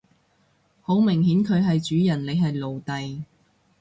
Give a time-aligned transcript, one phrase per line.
[0.81, 3.21] 好明顯佢係主人你係奴隸